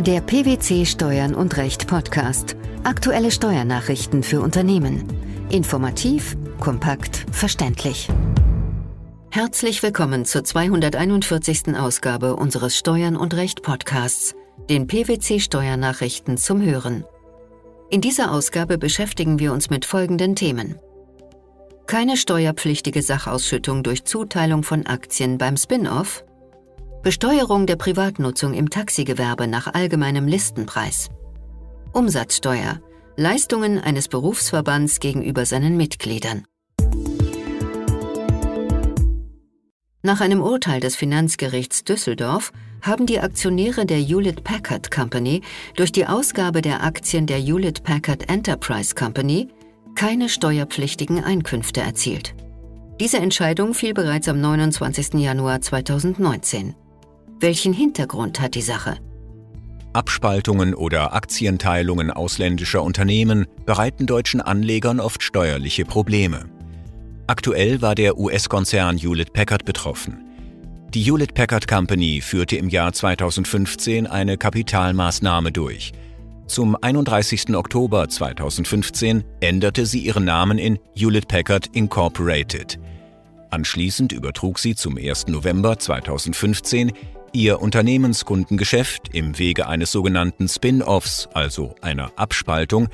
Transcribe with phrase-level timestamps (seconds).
[0.00, 2.56] Der PwC Steuern und Recht Podcast.
[2.84, 5.04] Aktuelle Steuernachrichten für Unternehmen.
[5.50, 8.08] Informativ, kompakt, verständlich.
[9.30, 11.76] Herzlich willkommen zur 241.
[11.76, 14.34] Ausgabe unseres Steuern und Recht Podcasts,
[14.70, 17.04] den PwC Steuernachrichten zum Hören.
[17.90, 20.78] In dieser Ausgabe beschäftigen wir uns mit folgenden Themen.
[21.86, 26.24] Keine steuerpflichtige Sachausschüttung durch Zuteilung von Aktien beim Spin-off
[27.02, 31.08] Besteuerung der Privatnutzung im Taxigewerbe nach allgemeinem Listenpreis.
[31.94, 32.82] Umsatzsteuer.
[33.16, 36.44] Leistungen eines Berufsverbands gegenüber seinen Mitgliedern.
[40.02, 45.40] Nach einem Urteil des Finanzgerichts Düsseldorf haben die Aktionäre der Hewlett Packard Company
[45.76, 49.48] durch die Ausgabe der Aktien der Hewlett Packard Enterprise Company
[49.94, 52.34] keine steuerpflichtigen Einkünfte erzielt.
[53.00, 55.14] Diese Entscheidung fiel bereits am 29.
[55.14, 56.74] Januar 2019.
[57.42, 58.98] Welchen Hintergrund hat die Sache?
[59.94, 66.50] Abspaltungen oder Aktienteilungen ausländischer Unternehmen bereiten deutschen Anlegern oft steuerliche Probleme.
[67.26, 70.18] Aktuell war der US-Konzern Hewlett Packard betroffen.
[70.92, 75.92] Die Hewlett Packard Company führte im Jahr 2015 eine Kapitalmaßnahme durch.
[76.46, 77.54] Zum 31.
[77.56, 82.78] Oktober 2015 änderte sie ihren Namen in Hewlett Packard Incorporated.
[83.48, 85.28] Anschließend übertrug sie zum 1.
[85.28, 86.92] November 2015
[87.32, 92.88] Ihr Unternehmenskundengeschäft im Wege eines sogenannten Spin-offs, also einer Abspaltung,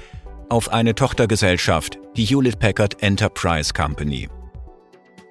[0.50, 4.28] auf eine Tochtergesellschaft, die Hewlett Packard Enterprise Company.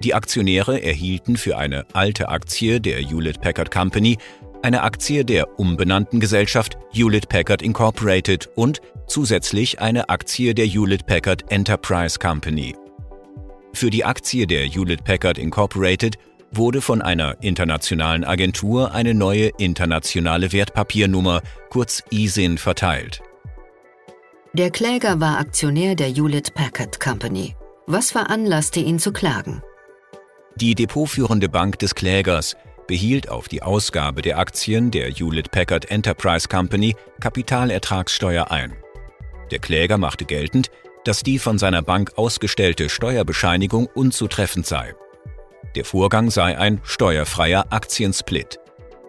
[0.02, 4.18] Die Aktionäre erhielten für eine alte Aktie der Hewlett Packard Company
[4.62, 11.52] eine Aktie der umbenannten Gesellschaft Hewlett Packard Incorporated und zusätzlich eine Aktie der Hewlett Packard
[11.52, 12.74] Enterprise Company.
[13.72, 16.18] Für die Aktie der Hewlett Packard Incorporated
[16.56, 23.22] wurde von einer internationalen Agentur eine neue internationale Wertpapiernummer, kurz ISIN, verteilt.
[24.52, 27.54] Der Kläger war Aktionär der Hewlett Packard Company.
[27.86, 29.62] Was veranlasste ihn zu klagen?
[30.56, 36.48] Die depotführende Bank des Klägers behielt auf die Ausgabe der Aktien der Hewlett Packard Enterprise
[36.48, 38.74] Company Kapitalertragssteuer ein.
[39.50, 40.70] Der Kläger machte geltend,
[41.04, 44.94] dass die von seiner Bank ausgestellte Steuerbescheinigung unzutreffend sei.
[45.74, 48.58] Der Vorgang sei ein steuerfreier Aktiensplit.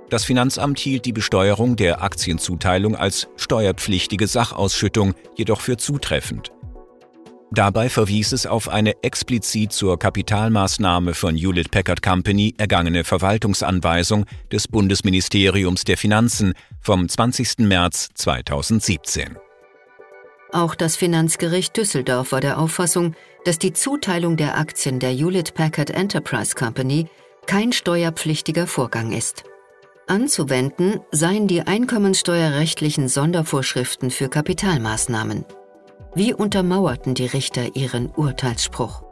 [0.09, 6.51] Das Finanzamt hielt die Besteuerung der Aktienzuteilung als steuerpflichtige Sachausschüttung jedoch für zutreffend.
[7.51, 14.67] Dabei verwies es auf eine explizit zur Kapitalmaßnahme von Hewlett Packard Company ergangene Verwaltungsanweisung des
[14.67, 17.59] Bundesministeriums der Finanzen vom 20.
[17.59, 19.37] März 2017.
[20.51, 25.89] Auch das Finanzgericht Düsseldorf war der Auffassung, dass die Zuteilung der Aktien der Hewlett Packard
[25.89, 27.07] Enterprise Company
[27.45, 29.43] kein steuerpflichtiger Vorgang ist.
[30.07, 35.43] Anzuwenden seien die einkommenssteuerrechtlichen Sondervorschriften für Kapitalmaßnahmen.
[36.15, 39.03] Wie untermauerten die Richter ihren Urteilsspruch?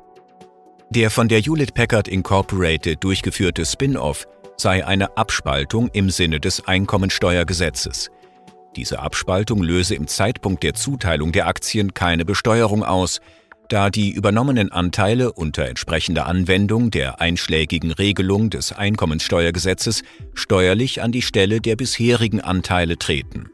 [0.90, 4.26] Der von der Hewlett Packard Incorporated durchgeführte Spin-off
[4.56, 8.10] sei eine Abspaltung im Sinne des Einkommensteuergesetzes.
[8.76, 13.22] Diese Abspaltung löse im Zeitpunkt der Zuteilung der Aktien keine Besteuerung aus,
[13.70, 20.04] da die übernommenen Anteile unter entsprechender Anwendung der einschlägigen Regelung des Einkommensteuergesetzes
[20.34, 23.50] steuerlich an die Stelle der bisherigen Anteile treten.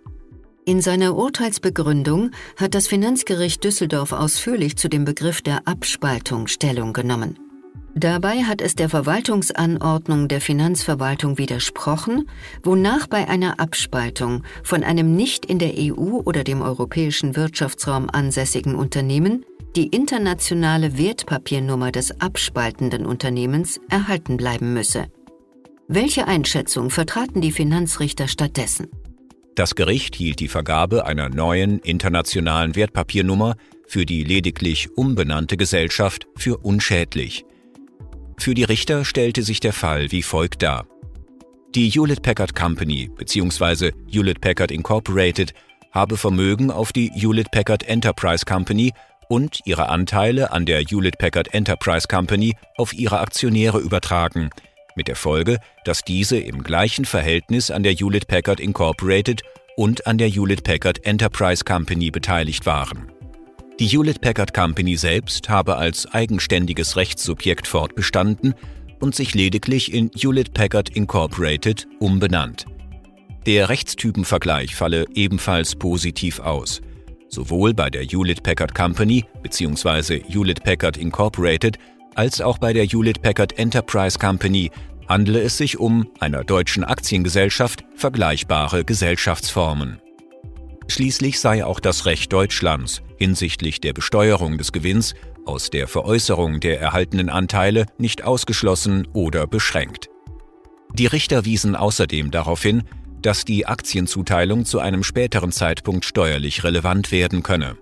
[0.65, 7.50] In seiner Urteilsbegründung hat das Finanzgericht Düsseldorf ausführlich zu dem Begriff der Abspaltung Stellung genommen.
[7.93, 12.29] Dabei hat es der Verwaltungsanordnung der Finanzverwaltung widersprochen,
[12.63, 18.75] wonach bei einer Abspaltung von einem nicht in der EU oder dem europäischen Wirtschaftsraum ansässigen
[18.75, 25.07] Unternehmen die internationale Wertpapiernummer des abspaltenden Unternehmens erhalten bleiben müsse.
[25.87, 28.87] Welche Einschätzung vertraten die Finanzrichter stattdessen?
[29.55, 36.57] Das Gericht hielt die Vergabe einer neuen internationalen Wertpapiernummer für die lediglich umbenannte Gesellschaft für
[36.57, 37.45] unschädlich.
[38.41, 40.87] Für die Richter stellte sich der Fall wie folgt dar.
[41.75, 43.91] Die Hewlett Packard Company bzw.
[44.09, 45.53] Hewlett Packard Incorporated
[45.91, 48.93] habe Vermögen auf die Hewlett Packard Enterprise Company
[49.29, 54.49] und ihre Anteile an der Hewlett Packard Enterprise Company auf ihre Aktionäre übertragen,
[54.95, 59.43] mit der Folge, dass diese im gleichen Verhältnis an der Hewlett Packard Incorporated
[59.77, 63.11] und an der Hewlett Packard Enterprise Company beteiligt waren.
[63.81, 68.53] Die Hewlett Packard Company selbst habe als eigenständiges Rechtssubjekt fortbestanden
[68.99, 72.67] und sich lediglich in Hewlett Packard Incorporated umbenannt.
[73.47, 76.81] Der Rechtstypenvergleich falle ebenfalls positiv aus.
[77.27, 80.21] Sowohl bei der Hewlett Packard Company bzw.
[80.27, 81.79] Hewlett Packard Incorporated
[82.13, 84.69] als auch bei der Hewlett Packard Enterprise Company
[85.09, 89.99] handele es sich um einer deutschen Aktiengesellschaft vergleichbare Gesellschaftsformen.
[90.91, 95.13] Schließlich sei auch das Recht Deutschlands hinsichtlich der Besteuerung des Gewinns
[95.45, 100.09] aus der Veräußerung der erhaltenen Anteile nicht ausgeschlossen oder beschränkt.
[100.93, 102.83] Die Richter wiesen außerdem darauf hin,
[103.21, 107.77] dass die Aktienzuteilung zu einem späteren Zeitpunkt steuerlich relevant werden könne.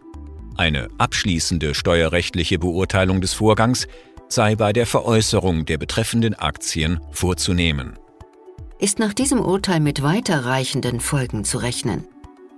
[0.55, 3.87] Eine abschließende steuerrechtliche Beurteilung des Vorgangs
[4.27, 7.97] sei bei der Veräußerung der betreffenden Aktien vorzunehmen.
[8.77, 12.07] Ist nach diesem Urteil mit weiterreichenden Folgen zu rechnen?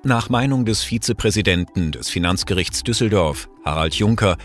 [0.03, 4.37] Nach Meinung des Vizepräsidenten des Finanzgerichts Düsseldorf, Harald Juncker,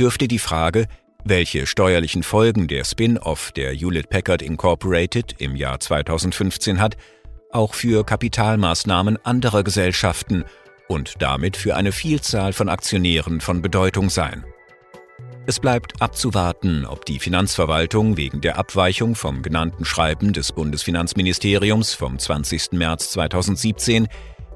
[0.00, 0.86] dürfte die Frage,
[1.22, 6.96] welche steuerlichen Folgen der Spin-off der Hewlett Packard Incorporated im Jahr 2015 hat,
[7.50, 10.44] auch für Kapitalmaßnahmen anderer Gesellschaften
[10.88, 14.46] und damit für eine Vielzahl von Aktionären von Bedeutung sein.
[15.44, 22.18] Es bleibt abzuwarten, ob die Finanzverwaltung wegen der Abweichung vom genannten Schreiben des Bundesfinanzministeriums vom
[22.18, 22.72] 20.
[22.72, 24.06] März 2017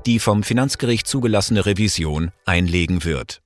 [0.06, 3.42] die vom Finanzgericht zugelassene Revision einlegen wird.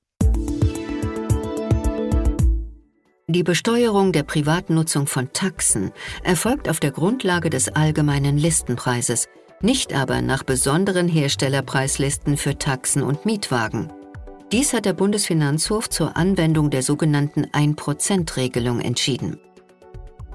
[3.26, 5.92] Die Besteuerung der Privatnutzung von Taxen
[6.24, 9.28] erfolgt auf der Grundlage des allgemeinen Listenpreises,
[9.60, 13.92] nicht aber nach besonderen Herstellerpreislisten für Taxen und Mietwagen.
[14.50, 19.38] Dies hat der Bundesfinanzhof zur Anwendung der sogenannten 1%-Regelung entschieden.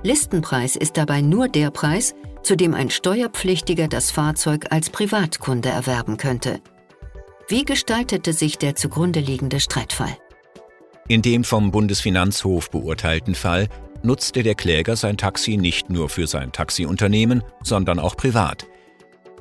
[0.03, 2.15] Listenpreis ist dabei nur der Preis,
[2.45, 6.61] zu dem ein Steuerpflichtiger das Fahrzeug als Privatkunde erwerben könnte.
[7.47, 10.15] Wie gestaltete sich der zugrunde liegende Streitfall?
[11.07, 13.67] In dem vom Bundesfinanzhof beurteilten Fall
[14.03, 18.67] nutzte der Kläger sein Taxi nicht nur für sein Taxiunternehmen, sondern auch privat.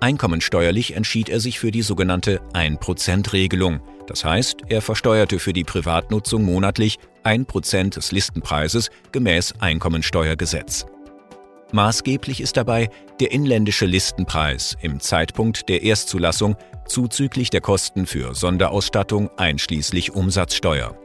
[0.01, 3.81] Einkommensteuerlich entschied er sich für die sogenannte 1%-Regelung.
[4.06, 10.87] Das heißt, er versteuerte für die Privatnutzung monatlich 1% des Listenpreises gemäß Einkommensteuergesetz.
[11.75, 12.88] Maßgeblich ist dabei
[13.19, 16.55] der inländische Listenpreis im Zeitpunkt der Erstzulassung
[16.87, 20.97] zuzüglich der Kosten für Sonderausstattung einschließlich Umsatzsteuer.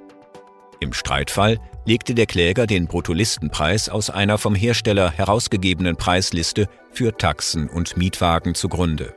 [0.80, 7.68] Im Streitfall legte der Kläger den Bruttolistenpreis aus einer vom Hersteller herausgegebenen Preisliste für Taxen
[7.68, 9.16] und Mietwagen zugrunde.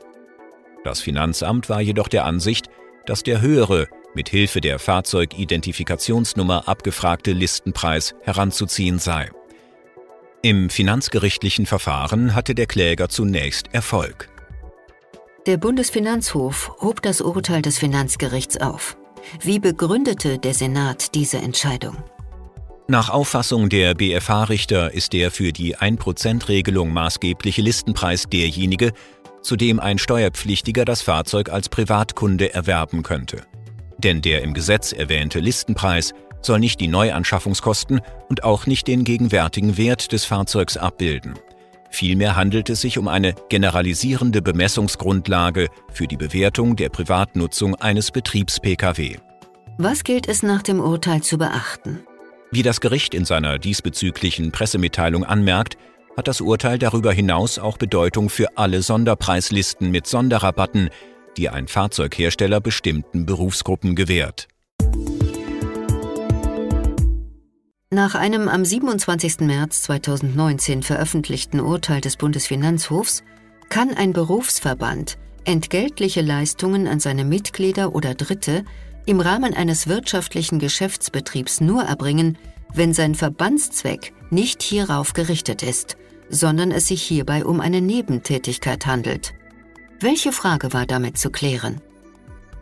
[0.83, 2.65] Das Finanzamt war jedoch der Ansicht,
[3.05, 9.29] dass der höhere, mit Hilfe der Fahrzeugidentifikationsnummer abgefragte Listenpreis heranzuziehen sei.
[10.45, 14.27] Im finanzgerichtlichen Verfahren hatte der Kläger zunächst Erfolg.
[15.47, 18.97] Der Bundesfinanzhof hob das Urteil des Finanzgerichts auf.
[19.39, 21.95] Wie begründete der Senat diese Entscheidung?
[22.89, 28.91] Nach Auffassung der BFH-Richter ist der für die 1%-Regelung maßgebliche Listenpreis derjenige,
[29.43, 33.45] zu dem ein Steuerpflichtiger das Fahrzeug als Privatkunde erwerben könnte.
[33.97, 36.13] Denn der im Gesetz erwähnte Listenpreis
[36.45, 41.33] soll nicht die Neuanschaffungskosten und auch nicht den gegenwärtigen Wert des Fahrzeugs abbilden.
[41.89, 49.17] Vielmehr handelt es sich um eine generalisierende Bemessungsgrundlage für die Bewertung der Privatnutzung eines Betriebs-Pkw.
[49.77, 51.99] Was gilt es nach dem Urteil zu beachten?
[52.51, 55.77] Wie das Gericht in seiner diesbezüglichen Pressemitteilung anmerkt,
[56.17, 60.89] hat das Urteil darüber hinaus auch Bedeutung für alle Sonderpreislisten mit Sonderrabatten,
[61.37, 64.47] die ein Fahrzeughersteller bestimmten Berufsgruppen gewährt.
[67.93, 69.41] Nach einem am 27.
[69.41, 73.23] März 2019 veröffentlichten Urteil des Bundesfinanzhofs
[73.69, 78.65] kann ein Berufsverband entgeltliche Leistungen an seine Mitglieder oder Dritte
[79.05, 82.39] im Rahmen eines wirtschaftlichen Geschäftsbetriebs nur erbringen,
[82.73, 85.95] wenn sein Verbandszweck nicht hierauf gerichtet ist,
[86.29, 89.35] sondern es sich hierbei um eine Nebentätigkeit handelt.
[89.99, 91.79] Welche Frage war damit zu klären?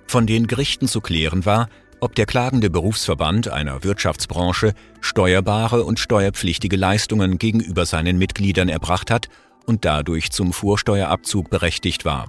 [0.08, 1.70] Von den Gerichten zu klären war,
[2.01, 9.29] ob der klagende Berufsverband einer Wirtschaftsbranche steuerbare und steuerpflichtige Leistungen gegenüber seinen Mitgliedern erbracht hat
[9.65, 12.27] und dadurch zum Vorsteuerabzug berechtigt war.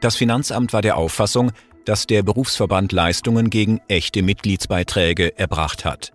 [0.00, 1.52] Das Finanzamt war der Auffassung,
[1.84, 6.12] dass der Berufsverband Leistungen gegen echte Mitgliedsbeiträge erbracht hat.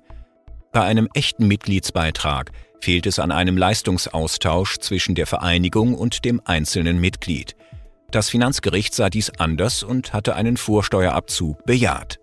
[0.72, 7.00] Bei einem echten Mitgliedsbeitrag fehlt es an einem Leistungsaustausch zwischen der Vereinigung und dem einzelnen
[7.00, 7.56] Mitglied.
[8.12, 12.19] Das Finanzgericht sah dies anders und hatte einen Vorsteuerabzug bejaht.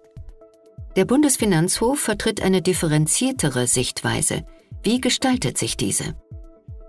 [0.96, 4.44] Der Bundesfinanzhof vertritt eine differenziertere Sichtweise.
[4.82, 6.14] Wie gestaltet sich diese?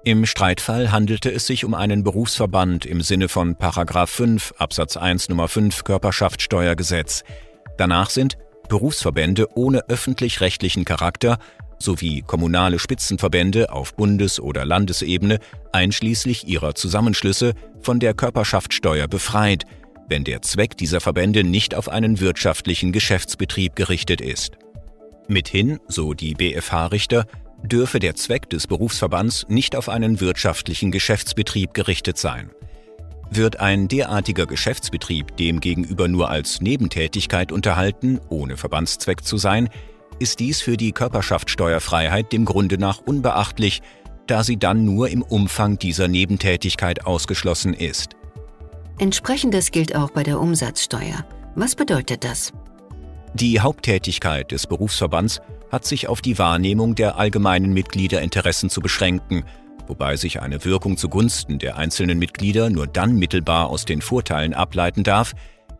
[0.06, 5.50] Im Streitfall handelte es sich um einen Berufsverband im Sinne von 5 Absatz 1 Nummer
[5.50, 7.26] 5 Körperschaftssteuergesetz.
[7.78, 8.38] Danach sind
[8.70, 11.38] Berufsverbände ohne öffentlich-rechtlichen Charakter
[11.78, 15.40] sowie kommunale Spitzenverbände auf Bundes- oder Landesebene
[15.74, 19.66] einschließlich ihrer Zusammenschlüsse von der Körperschaftssteuer befreit,
[20.08, 24.58] wenn der Zweck dieser Verbände nicht auf einen wirtschaftlichen Geschäftsbetrieb gerichtet ist.
[25.28, 27.26] Mithin, so die BFH-Richter,
[27.64, 32.52] dürfe der Zweck des Berufsverbands nicht auf einen wirtschaftlichen Geschäftsbetrieb gerichtet sein.
[33.30, 39.70] Wird ein derartiger Geschäftsbetrieb demgegenüber nur als Nebentätigkeit unterhalten, ohne Verbandszweck zu sein,
[40.20, 43.82] ist dies für die Körperschaftsteuerfreiheit dem Grunde nach unbeachtlich,
[44.28, 48.16] da sie dann nur im Umfang dieser Nebentätigkeit ausgeschlossen ist.
[49.00, 51.24] Entsprechendes gilt auch bei der Umsatzsteuer.
[51.56, 52.52] Was bedeutet das?
[53.36, 55.40] Die Haupttätigkeit des Berufsverbands
[55.72, 59.44] hat sich auf die Wahrnehmung der allgemeinen Mitgliederinteressen zu beschränken,
[59.86, 65.04] wobei sich eine Wirkung zugunsten der einzelnen Mitglieder nur dann mittelbar aus den Vorteilen ableiten
[65.04, 65.34] darf,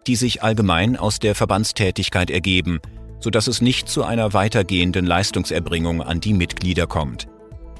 [0.06, 2.80] die sich allgemein aus der Verbandstätigkeit ergeben,
[3.20, 7.28] so dass es nicht zu einer weitergehenden Leistungserbringung an die Mitglieder kommt.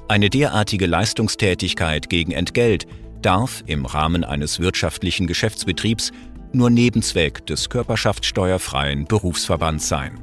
[0.08, 2.88] Eine derartige Leistungstätigkeit gegen Entgelt
[3.22, 6.12] darf im Rahmen eines wirtschaftlichen Geschäftsbetriebs
[6.54, 10.20] nur Nebenzweck des körperschaftssteuerfreien Berufsverbands sein.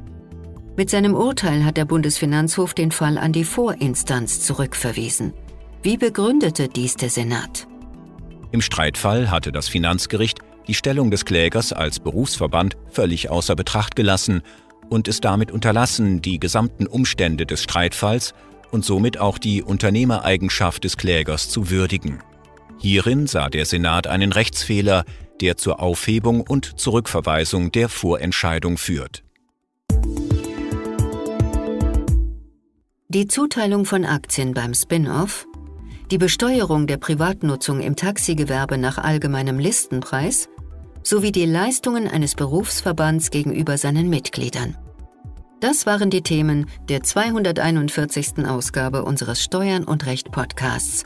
[0.77, 5.33] Mit seinem Urteil hat der Bundesfinanzhof den Fall an die Vorinstanz zurückverwiesen.
[5.83, 7.67] Wie begründete dies der Senat?
[8.51, 14.41] Im Streitfall hatte das Finanzgericht die Stellung des Klägers als Berufsverband völlig außer Betracht gelassen
[14.89, 18.33] und es damit unterlassen, die gesamten Umstände des Streitfalls
[18.71, 22.19] und somit auch die Unternehmereigenschaft des Klägers zu würdigen.
[22.77, 25.05] Hierin sah der Senat einen Rechtsfehler,
[25.41, 29.23] der zur Aufhebung und Zurückverweisung der Vorentscheidung führt.
[33.07, 35.47] Die Zuteilung von Aktien beim Spin-off,
[36.11, 40.49] die Besteuerung der Privatnutzung im Taxigewerbe nach allgemeinem Listenpreis
[41.01, 44.75] sowie die Leistungen eines Berufsverbands gegenüber seinen Mitgliedern.
[45.61, 48.45] Das waren die Themen der 241.
[48.45, 51.05] Ausgabe unseres Steuern und Recht Podcasts,